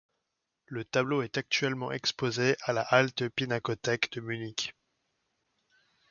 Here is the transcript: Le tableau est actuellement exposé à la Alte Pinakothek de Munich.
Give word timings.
Le 0.65 0.83
tableau 0.83 1.21
est 1.21 1.37
actuellement 1.37 1.91
exposé 1.91 2.57
à 2.63 2.73
la 2.73 2.81
Alte 2.81 3.29
Pinakothek 3.29 4.11
de 4.13 4.21
Munich. 4.21 4.73